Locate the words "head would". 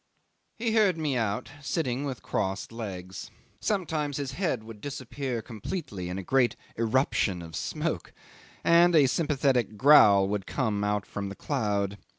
4.31-4.81